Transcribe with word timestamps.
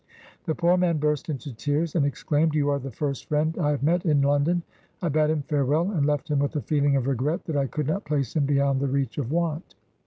The 0.47 0.55
poor 0.55 0.77
man 0.77 0.97
burst 0.97 1.29
into 1.29 1.53
tears, 1.53 1.93
and 1.93 2.07
exclaimed,' 2.07 2.55
You 2.55 2.69
are 2.71 2.79
the 2.79 2.89
first 2.89 3.29
friend 3.29 3.55
I 3.61 3.69
have 3.69 3.83
met 3.83 4.03
in 4.03 4.23
London.' 4.23 4.63
I 4.99 5.09
bade 5.09 5.29
him 5.29 5.43
farewell, 5.43 5.91
and 5.91 6.07
left 6.07 6.27
him 6.31 6.39
with 6.39 6.55
a 6.55 6.61
feeling 6.63 6.95
of 6.95 7.05
regret 7.05 7.43
that 7.45 7.55
I 7.55 7.67
could 7.67 7.85
not 7.85 8.05
place 8.05 8.35
him 8.35 8.47
beyond 8.47 8.79
the 8.79 8.87
reach 8.87 9.19
of 9.19 9.31
want. 9.31 9.75